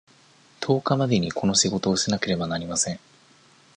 [0.61, 2.99] 十日までにこの仕事をしなければなりません。